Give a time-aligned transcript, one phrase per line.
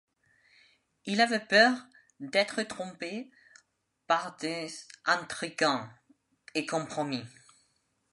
[1.05, 1.75] Il avait peur
[2.19, 3.29] d'être trompé
[4.07, 4.67] par des
[5.05, 5.87] intrigants,
[6.55, 7.23] et compromis.